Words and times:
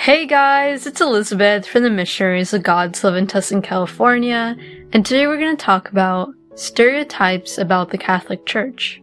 Hey 0.00 0.26
guys, 0.26 0.86
it's 0.86 1.00
Elizabeth 1.00 1.66
from 1.66 1.82
the 1.82 1.90
Missionaries 1.90 2.54
of 2.54 2.62
God's 2.62 3.02
Love 3.02 3.16
in 3.16 3.26
Tustin, 3.26 3.64
California, 3.64 4.56
and 4.92 5.04
today 5.04 5.26
we're 5.26 5.40
going 5.40 5.56
to 5.56 5.62
talk 5.62 5.90
about 5.90 6.28
stereotypes 6.54 7.58
about 7.58 7.90
the 7.90 7.98
Catholic 7.98 8.46
Church. 8.46 9.02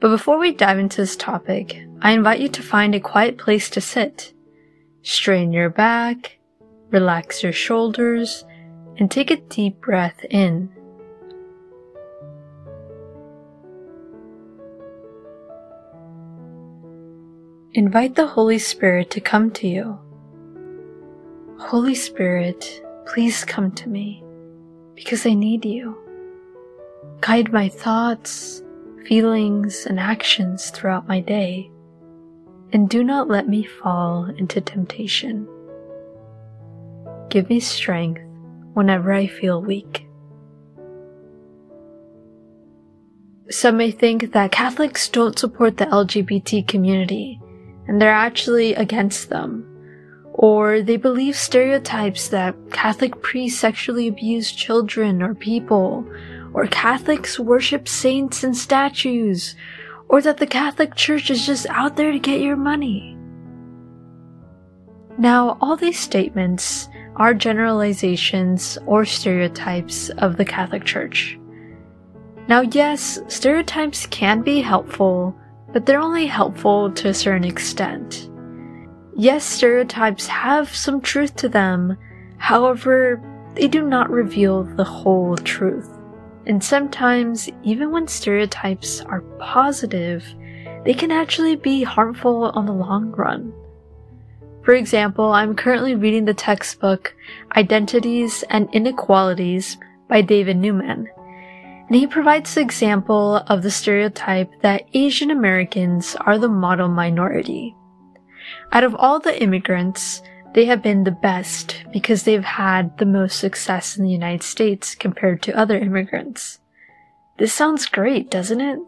But 0.00 0.08
before 0.08 0.38
we 0.38 0.52
dive 0.52 0.78
into 0.78 0.96
this 0.96 1.14
topic, 1.14 1.84
I 2.00 2.12
invite 2.12 2.40
you 2.40 2.48
to 2.48 2.62
find 2.62 2.94
a 2.94 3.00
quiet 3.00 3.36
place 3.36 3.68
to 3.68 3.82
sit. 3.82 4.32
Strain 5.02 5.52
your 5.52 5.68
back, 5.68 6.38
relax 6.90 7.42
your 7.42 7.52
shoulders, 7.52 8.46
and 8.96 9.10
take 9.10 9.30
a 9.30 9.36
deep 9.36 9.78
breath 9.82 10.24
in. 10.30 10.74
Invite 17.74 18.16
the 18.16 18.26
Holy 18.26 18.58
Spirit 18.58 19.10
to 19.12 19.20
come 19.22 19.50
to 19.52 19.66
you. 19.66 19.98
Holy 21.58 21.94
Spirit, 21.94 22.82
please 23.06 23.46
come 23.46 23.72
to 23.72 23.88
me 23.88 24.22
because 24.94 25.24
I 25.24 25.32
need 25.32 25.64
you. 25.64 25.96
Guide 27.22 27.50
my 27.50 27.70
thoughts, 27.70 28.62
feelings, 29.06 29.86
and 29.86 29.98
actions 29.98 30.68
throughout 30.68 31.08
my 31.08 31.20
day, 31.20 31.70
and 32.74 32.90
do 32.90 33.02
not 33.02 33.28
let 33.28 33.48
me 33.48 33.64
fall 33.64 34.26
into 34.26 34.60
temptation. 34.60 35.48
Give 37.30 37.48
me 37.48 37.58
strength 37.58 38.20
whenever 38.74 39.14
I 39.14 39.26
feel 39.28 39.62
weak. 39.62 40.06
Some 43.48 43.78
may 43.78 43.90
think 43.90 44.32
that 44.32 44.52
Catholics 44.52 45.08
don't 45.08 45.38
support 45.38 45.78
the 45.78 45.86
LGBT 45.86 46.68
community 46.68 47.41
and 47.86 48.00
they're 48.00 48.10
actually 48.10 48.74
against 48.74 49.28
them. 49.28 49.68
Or 50.34 50.80
they 50.80 50.96
believe 50.96 51.36
stereotypes 51.36 52.28
that 52.28 52.56
Catholic 52.70 53.20
priests 53.22 53.60
sexually 53.60 54.08
abuse 54.08 54.50
children 54.52 55.22
or 55.22 55.34
people, 55.34 56.06
or 56.54 56.66
Catholics 56.66 57.38
worship 57.38 57.86
saints 57.86 58.42
and 58.44 58.56
statues, 58.56 59.54
or 60.08 60.20
that 60.22 60.38
the 60.38 60.46
Catholic 60.46 60.94
Church 60.94 61.30
is 61.30 61.46
just 61.46 61.66
out 61.66 61.96
there 61.96 62.12
to 62.12 62.18
get 62.18 62.40
your 62.40 62.56
money. 62.56 63.16
Now, 65.18 65.58
all 65.60 65.76
these 65.76 65.98
statements 65.98 66.88
are 67.16 67.34
generalizations 67.34 68.78
or 68.86 69.04
stereotypes 69.04 70.08
of 70.10 70.36
the 70.36 70.44
Catholic 70.44 70.84
Church. 70.84 71.38
Now, 72.48 72.62
yes, 72.62 73.20
stereotypes 73.28 74.06
can 74.06 74.42
be 74.42 74.60
helpful 74.60 75.36
but 75.72 75.86
they're 75.86 76.00
only 76.00 76.26
helpful 76.26 76.90
to 76.92 77.08
a 77.08 77.14
certain 77.14 77.44
extent. 77.44 78.28
Yes, 79.16 79.44
stereotypes 79.44 80.26
have 80.26 80.74
some 80.74 81.00
truth 81.00 81.36
to 81.36 81.48
them, 81.48 81.96
however, 82.38 83.20
they 83.54 83.68
do 83.68 83.86
not 83.86 84.10
reveal 84.10 84.64
the 84.64 84.84
whole 84.84 85.36
truth. 85.36 85.90
And 86.46 86.62
sometimes, 86.62 87.48
even 87.62 87.90
when 87.90 88.08
stereotypes 88.08 89.00
are 89.02 89.20
positive, 89.38 90.24
they 90.84 90.94
can 90.94 91.10
actually 91.10 91.56
be 91.56 91.82
harmful 91.82 92.44
on 92.54 92.66
the 92.66 92.72
long 92.72 93.12
run. 93.12 93.52
For 94.64 94.74
example, 94.74 95.32
I'm 95.32 95.54
currently 95.54 95.94
reading 95.94 96.24
the 96.24 96.34
textbook 96.34 97.14
Identities 97.56 98.44
and 98.50 98.68
Inequalities 98.72 99.76
by 100.08 100.22
David 100.22 100.56
Newman 100.56 101.08
and 101.86 101.96
he 101.96 102.06
provides 102.06 102.54
the 102.54 102.60
example 102.60 103.36
of 103.46 103.62
the 103.62 103.70
stereotype 103.70 104.50
that 104.62 104.86
Asian 104.94 105.30
Americans 105.30 106.16
are 106.20 106.38
the 106.38 106.48
model 106.48 106.88
minority. 106.88 107.74
Out 108.72 108.84
of 108.84 108.94
all 108.94 109.20
the 109.20 109.40
immigrants, 109.42 110.22
they 110.54 110.66
have 110.66 110.82
been 110.82 111.04
the 111.04 111.10
best 111.10 111.84
because 111.92 112.22
they've 112.22 112.44
had 112.44 112.98
the 112.98 113.06
most 113.06 113.38
success 113.38 113.96
in 113.96 114.04
the 114.04 114.10
United 114.10 114.42
States 114.42 114.94
compared 114.94 115.42
to 115.42 115.56
other 115.56 115.78
immigrants. 115.78 116.58
This 117.38 117.54
sounds 117.54 117.86
great, 117.86 118.30
doesn't 118.30 118.60
it? 118.60 118.78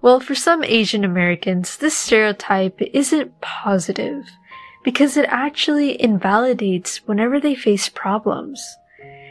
Well, 0.00 0.20
for 0.20 0.34
some 0.34 0.62
Asian 0.62 1.04
Americans, 1.04 1.76
this 1.76 1.96
stereotype 1.96 2.80
isn't 2.80 3.40
positive 3.40 4.30
because 4.84 5.16
it 5.16 5.26
actually 5.28 6.00
invalidates 6.00 6.98
whenever 7.06 7.40
they 7.40 7.54
face 7.54 7.88
problems. 7.88 8.76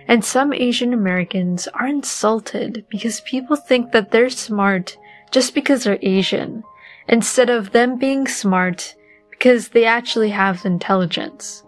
And 0.07 0.23
some 0.23 0.53
Asian 0.53 0.93
Americans 0.93 1.67
are 1.73 1.87
insulted 1.87 2.85
because 2.89 3.19
people 3.21 3.57
think 3.57 3.91
that 3.91 4.11
they're 4.11 4.29
smart 4.29 4.97
just 5.31 5.53
because 5.53 5.83
they're 5.83 5.99
Asian, 6.01 6.63
instead 7.07 7.49
of 7.49 7.71
them 7.71 7.99
being 7.99 8.27
smart 8.27 8.95
because 9.29 9.69
they 9.69 9.85
actually 9.85 10.29
have 10.29 10.65
intelligence. 10.65 11.63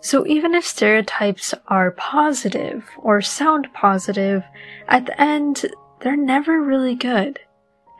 So 0.00 0.26
even 0.26 0.54
if 0.54 0.64
stereotypes 0.64 1.54
are 1.68 1.90
positive 1.92 2.88
or 2.98 3.20
sound 3.20 3.68
positive, 3.74 4.44
at 4.88 5.06
the 5.06 5.20
end, 5.20 5.66
they're 6.00 6.16
never 6.16 6.60
really 6.60 6.94
good. 6.94 7.40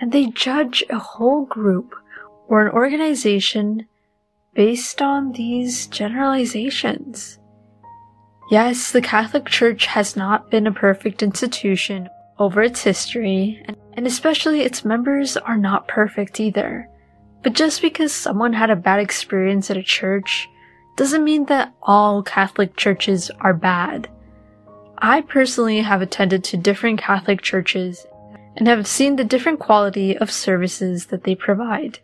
And 0.01 0.13
they 0.13 0.27
judge 0.27 0.85
a 0.89 0.99
whole 0.99 1.45
group 1.45 1.95
or 2.49 2.67
an 2.67 2.73
organization 2.73 3.87
based 4.55 5.03
on 5.03 5.33
these 5.33 5.87
generalizations. 5.87 7.40
Yes, 8.51 8.91
the 8.91 9.01
Catholic 9.01 9.47
Church 9.47 9.87
has 9.87 10.17
not 10.17 10.51
been 10.51 10.67
a 10.67 10.73
perfect 10.73 11.23
institution 11.23 12.09
over 12.37 12.61
its 12.61 12.83
history, 12.83 13.65
and 13.95 14.09
especially 14.09 14.63
its 14.63 14.85
members 14.85 15.37
are 15.37 15.57
not 15.57 15.87
perfect 15.87 16.41
either. 16.41 16.89
But 17.45 17.53
just 17.53 17.81
because 17.81 18.13
someone 18.13 18.53
had 18.53 18.69
a 18.69 18.75
bad 18.77 18.99
experience 18.99 19.71
at 19.71 19.77
a 19.77 19.85
church 19.85 20.49
doesn't 20.97 21.23
mean 21.23 21.47
that 21.47 21.73
all 21.81 22.25
Catholic 22.25 22.77
churches 22.77 23.31
are 23.41 23.55
bad. 23.55 24.09
I 24.99 25.21
personally 25.21 25.81
have 25.83 26.03
attended 26.03 26.43
to 26.45 26.57
different 26.57 27.01
Catholic 27.01 27.43
churches 27.43 28.05
and 28.57 28.67
have 28.67 28.89
seen 28.89 29.15
the 29.15 29.23
different 29.23 29.61
quality 29.61 30.19
of 30.19 30.33
services 30.33 31.07
that 31.07 31.23
they 31.23 31.37
provide. 31.37 32.01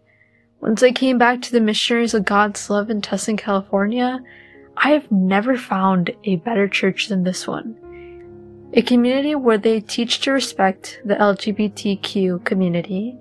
Once 0.60 0.80
I 0.84 0.92
came 0.92 1.18
back 1.18 1.42
to 1.42 1.52
the 1.52 1.60
Missionaries 1.60 2.14
of 2.14 2.24
God's 2.24 2.70
Love 2.70 2.88
in 2.88 3.02
Tustin, 3.02 3.36
California, 3.36 4.20
I 4.78 4.90
have 4.90 5.10
never 5.10 5.56
found 5.56 6.14
a 6.24 6.36
better 6.36 6.68
church 6.68 7.08
than 7.08 7.24
this 7.24 7.46
one. 7.46 7.76
A 8.74 8.82
community 8.82 9.34
where 9.34 9.58
they 9.58 9.80
teach 9.80 10.20
to 10.20 10.32
respect 10.32 11.00
the 11.04 11.14
LGBTQ 11.14 12.44
community, 12.44 13.16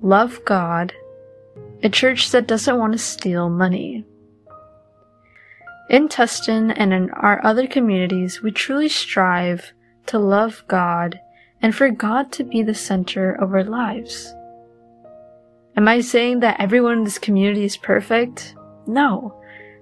love 0.00 0.40
God, 0.46 0.94
a 1.82 1.90
church 1.90 2.30
that 2.30 2.46
doesn't 2.46 2.78
want 2.78 2.92
to 2.92 2.98
steal 2.98 3.50
money. 3.50 4.04
In 5.90 6.08
Tustin 6.08 6.72
and 6.74 6.94
in 6.94 7.10
our 7.10 7.44
other 7.44 7.66
communities, 7.66 8.42
we 8.42 8.50
truly 8.50 8.88
strive 8.88 9.72
to 10.06 10.18
love 10.18 10.64
God 10.66 11.20
and 11.60 11.74
for 11.74 11.90
God 11.90 12.32
to 12.32 12.44
be 12.44 12.62
the 12.62 12.74
center 12.74 13.32
of 13.32 13.52
our 13.52 13.64
lives. 13.64 14.32
Am 15.76 15.88
I 15.88 16.00
saying 16.00 16.40
that 16.40 16.60
everyone 16.60 16.98
in 16.98 17.04
this 17.04 17.18
community 17.18 17.64
is 17.64 17.76
perfect? 17.76 18.54
No 18.86 19.39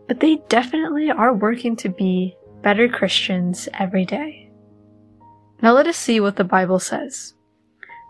but 0.08 0.20
they 0.20 0.36
definitely 0.48 1.10
are 1.10 1.34
working 1.34 1.76
to 1.76 1.88
be 1.88 2.36
better 2.62 2.88
Christians 2.88 3.69
every 3.78 4.04
day. 4.04 4.50
Now 5.62 5.72
let 5.72 5.86
us 5.86 5.96
see 5.96 6.19
what 6.19 6.36
the 6.36 6.44
Bible 6.44 6.78
says. 6.78 7.34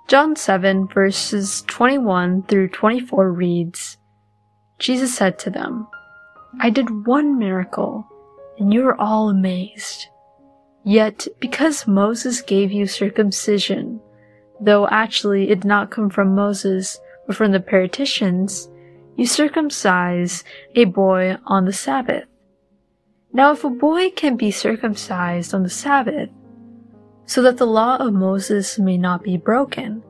John 0.07 0.37
7 0.37 0.89
verses 0.89 1.63
21 1.67 2.45
through 2.45 2.69
24 2.69 3.33
reads, 3.33 3.99
Jesus 4.79 5.15
said 5.15 5.39
to 5.41 5.51
them, 5.51 5.89
I 6.61 6.71
did 6.71 7.07
one 7.07 7.39
miracle, 7.39 8.07
and 8.59 8.73
you 8.73 8.87
are 8.87 8.99
all 8.99 9.29
amazed. 9.29 10.07
Yet, 10.85 11.27
because 11.41 11.87
Moses 11.87 12.41
gave 12.41 12.73
you 12.73 12.87
circumcision, 12.87 14.01
though 14.61 14.89
actually 14.89 15.51
it 15.51 15.57
did 15.57 15.65
not 15.65 15.91
come 15.91 16.09
from 16.09 16.35
Moses, 16.35 16.99
but 17.27 17.37
from 17.37 17.53
the 17.53 17.61
patriarchs, 17.61 18.69
you 19.19 19.27
circumcise 19.27 20.45
a 20.77 20.85
boy 20.85 21.37
on 21.45 21.65
the 21.65 21.73
Sabbath. 21.73 22.25
Now, 23.33 23.51
if 23.51 23.65
a 23.65 23.69
boy 23.69 24.11
can 24.11 24.37
be 24.37 24.53
circumcised 24.53 25.53
on 25.53 25.65
the 25.65 25.69
Sabbath, 25.69 26.31
so 27.27 27.43
that 27.43 27.57
the 27.57 27.67
law 27.67 27.97
of 27.97 28.15
Moses 28.15 28.79
may 28.79 28.97
not 28.97 29.25
be 29.25 29.37
broken, 29.37 30.05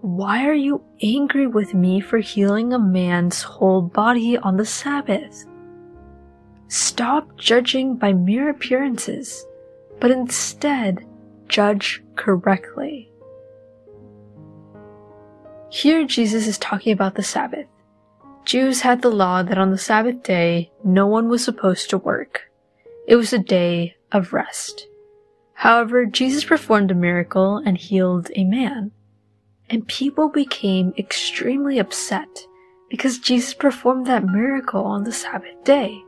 why 0.00 0.44
are 0.46 0.52
you 0.52 0.82
angry 1.00 1.46
with 1.46 1.74
me 1.74 2.00
for 2.00 2.18
healing 2.18 2.72
a 2.72 2.78
man's 2.78 3.40
whole 3.40 3.82
body 3.82 4.36
on 4.36 4.56
the 4.56 4.66
Sabbath? 4.66 5.44
Stop 6.66 7.36
judging 7.36 7.94
by 7.94 8.12
mere 8.12 8.50
appearances, 8.50 9.46
but 10.00 10.10
instead 10.10 11.06
judge 11.46 12.02
correctly. 12.16 13.12
Here 15.70 16.04
Jesus 16.04 16.48
is 16.48 16.58
talking 16.58 16.92
about 16.92 17.14
the 17.14 17.22
Sabbath. 17.22 17.66
Jews 18.50 18.80
had 18.80 19.00
the 19.00 19.12
law 19.12 19.44
that 19.44 19.58
on 19.58 19.70
the 19.70 19.78
Sabbath 19.78 20.24
day 20.24 20.72
no 20.82 21.06
one 21.06 21.28
was 21.28 21.44
supposed 21.44 21.88
to 21.88 21.98
work. 21.98 22.50
It 23.06 23.14
was 23.14 23.32
a 23.32 23.38
day 23.38 23.94
of 24.10 24.32
rest. 24.32 24.88
However, 25.54 26.04
Jesus 26.04 26.42
performed 26.42 26.90
a 26.90 26.96
miracle 26.96 27.58
and 27.58 27.78
healed 27.78 28.28
a 28.34 28.42
man. 28.42 28.90
And 29.68 29.86
people 29.86 30.28
became 30.28 30.92
extremely 30.98 31.78
upset 31.78 32.44
because 32.88 33.20
Jesus 33.20 33.54
performed 33.54 34.08
that 34.08 34.24
miracle 34.24 34.82
on 34.82 35.04
the 35.04 35.12
Sabbath 35.12 35.62
day. 35.62 36.02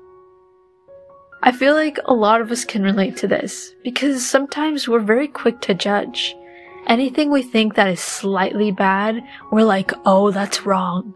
I 1.44 1.52
feel 1.52 1.74
like 1.74 2.00
a 2.06 2.12
lot 2.12 2.40
of 2.40 2.50
us 2.50 2.64
can 2.64 2.82
relate 2.82 3.16
to 3.18 3.28
this 3.28 3.72
because 3.84 4.28
sometimes 4.28 4.88
we're 4.88 4.98
very 4.98 5.28
quick 5.28 5.60
to 5.60 5.74
judge. 5.74 6.34
Anything 6.88 7.30
we 7.30 7.44
think 7.44 7.76
that 7.76 7.86
is 7.86 8.00
slightly 8.00 8.72
bad, 8.72 9.22
we're 9.52 9.62
like, 9.62 9.92
oh, 10.04 10.32
that's 10.32 10.66
wrong. 10.66 11.14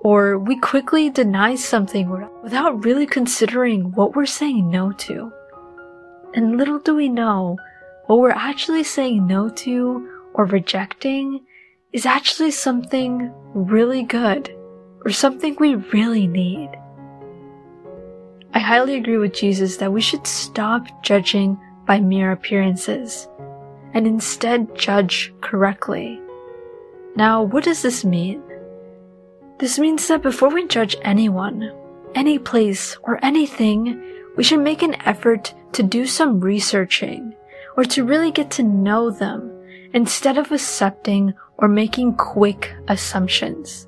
Or 0.00 0.38
we 0.38 0.58
quickly 0.58 1.10
deny 1.10 1.56
something 1.56 2.10
without 2.42 2.84
really 2.84 3.06
considering 3.06 3.92
what 3.92 4.16
we're 4.16 4.26
saying 4.26 4.70
no 4.70 4.92
to. 4.92 5.32
And 6.34 6.56
little 6.56 6.78
do 6.78 6.94
we 6.94 7.08
know, 7.08 7.58
what 8.06 8.18
we're 8.18 8.30
actually 8.30 8.84
saying 8.84 9.26
no 9.26 9.48
to 9.48 10.08
or 10.34 10.46
rejecting 10.46 11.44
is 11.92 12.06
actually 12.06 12.50
something 12.50 13.32
really 13.52 14.02
good 14.02 14.54
or 15.04 15.10
something 15.10 15.56
we 15.58 15.74
really 15.74 16.26
need. 16.26 16.70
I 18.52 18.58
highly 18.58 18.96
agree 18.96 19.18
with 19.18 19.34
Jesus 19.34 19.76
that 19.78 19.92
we 19.92 20.00
should 20.00 20.26
stop 20.26 20.86
judging 21.02 21.58
by 21.86 22.00
mere 22.00 22.32
appearances 22.32 23.28
and 23.92 24.06
instead 24.06 24.74
judge 24.76 25.32
correctly. 25.40 26.20
Now, 27.16 27.42
what 27.42 27.64
does 27.64 27.82
this 27.82 28.04
mean? 28.04 28.42
This 29.60 29.78
means 29.78 30.08
that 30.08 30.22
before 30.22 30.48
we 30.48 30.66
judge 30.66 30.96
anyone, 31.02 31.70
any 32.14 32.38
place, 32.38 32.96
or 33.02 33.22
anything, 33.22 34.02
we 34.34 34.42
should 34.42 34.60
make 34.60 34.80
an 34.80 34.96
effort 35.04 35.52
to 35.72 35.82
do 35.82 36.06
some 36.06 36.40
researching 36.40 37.34
or 37.76 37.84
to 37.84 38.06
really 38.06 38.30
get 38.30 38.50
to 38.52 38.62
know 38.62 39.10
them 39.10 39.52
instead 39.92 40.38
of 40.38 40.50
accepting 40.50 41.34
or 41.58 41.68
making 41.68 42.14
quick 42.14 42.72
assumptions. 42.88 43.86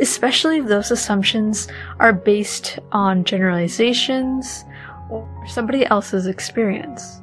Especially 0.00 0.58
if 0.58 0.66
those 0.66 0.90
assumptions 0.90 1.68
are 1.98 2.14
based 2.14 2.78
on 2.90 3.22
generalizations 3.22 4.64
or 5.10 5.28
somebody 5.46 5.84
else's 5.84 6.26
experience. 6.26 7.20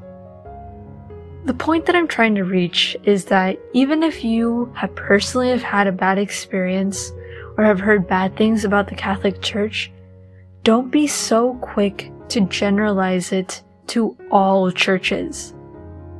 The 1.46 1.56
point 1.56 1.88
that 1.88 1.96
I'm 1.96 2.08
trying 2.08 2.36
to 2.36 2.44
reach 2.44 2.96
is 3.04 3.26
that 3.26 3.58
even 3.74 4.04
if 4.04 4.24
you 4.24 4.72
have 4.76 4.94
personally 4.94 5.50
have 5.50 5.64
had 5.64 5.88
a 5.88 5.92
bad 5.92 6.20
experience 6.20 7.12
or 7.58 7.64
have 7.64 7.80
heard 7.80 8.08
bad 8.08 8.36
things 8.36 8.66
about 8.66 8.88
the 8.88 8.96
Catholic 8.96 9.42
Church, 9.42 9.92
don't 10.64 10.92
be 10.92 11.08
so 11.08 11.56
quick 11.56 12.12
to 12.30 12.42
generalize 12.48 13.32
it 13.32 13.62
to 13.88 14.18
all 14.32 14.72
churches. 14.72 15.54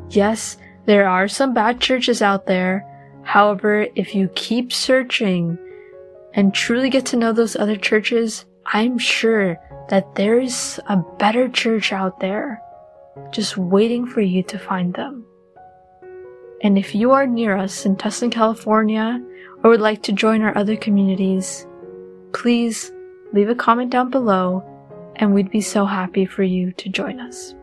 Yes, 0.10 0.58
there 0.86 1.08
are 1.08 1.28
some 1.28 1.54
bad 1.54 1.80
churches 1.80 2.22
out 2.22 2.46
there. 2.46 2.86
However, 3.24 3.88
if 3.96 4.14
you 4.14 4.30
keep 4.36 4.74
searching 4.74 5.58
and 6.34 6.54
truly 6.54 6.90
get 6.90 7.06
to 7.08 7.18
know 7.18 7.32
those 7.32 7.56
other 7.56 7.78
churches, 7.78 8.46
I'm 8.66 8.98
sure 8.98 9.58
that 9.90 10.16
there 10.16 10.40
is 10.40 10.80
a 10.88 10.98
better 10.98 11.48
church 11.50 11.94
out 11.94 12.20
there 12.20 12.62
just 13.32 13.58
waiting 13.58 14.06
for 14.06 14.22
you 14.22 14.44
to 14.44 14.60
find 14.60 14.94
them. 14.94 15.26
And 16.62 16.78
if 16.78 16.96
you 16.96 17.12
are 17.12 17.28
near 17.28 17.58
us 17.58 17.86
in 17.86 17.96
Tustin, 17.96 18.32
California, 18.32 19.22
or 19.64 19.70
would 19.70 19.82
like 19.82 20.04
to 20.04 20.12
join 20.12 20.42
our 20.42 20.58
other 20.58 20.76
communities, 20.76 21.66
please 22.34 22.92
leave 23.32 23.50
a 23.50 23.56
comment 23.56 23.92
down 23.92 24.10
below 24.10 24.64
and 25.16 25.34
we'd 25.34 25.52
be 25.52 25.62
so 25.62 25.86
happy 25.86 26.26
for 26.26 26.44
you 26.44 26.72
to 26.74 26.90
join 26.90 27.20
us. 27.20 27.56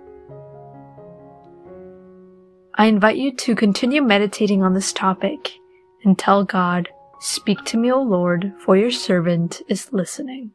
I 2.77 2.87
invite 2.87 3.17
you 3.17 3.35
to 3.37 3.55
continue 3.55 4.01
meditating 4.01 4.63
on 4.63 4.75
this 4.75 4.93
topic 4.93 5.53
and 6.05 6.19
tell 6.19 6.45
God, 6.45 6.89
Speak 7.23 7.63
to 7.67 7.77
me, 7.77 7.93
O 7.93 8.01
Lord, 8.01 8.55
for 8.65 8.79
your 8.79 8.91
servant 8.91 9.61
is 9.69 9.93
listening. 9.93 10.53